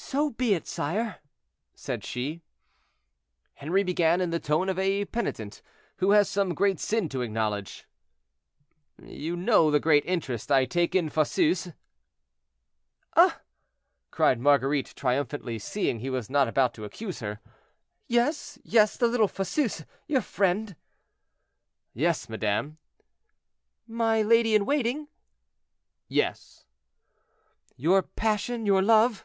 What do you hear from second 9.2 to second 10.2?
know the great